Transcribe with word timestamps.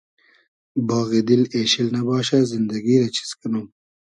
باغی 0.87 1.21
دیل 1.27 1.43
اېشیل 1.55 1.87
نئباشۂ 1.95 2.39
زیندئگی 2.49 2.95
رۂ 3.01 3.07
چیز 3.15 3.31
کئنوم 3.39 3.65